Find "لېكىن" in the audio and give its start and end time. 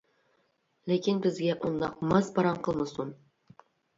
0.91-1.19